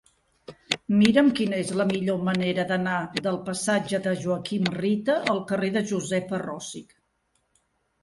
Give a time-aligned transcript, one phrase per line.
[1.01, 2.97] Mira'm quina és la millor manera d'anar
[3.29, 7.01] del passatge de Joaquim Rita al carrer de Josefa Rosich.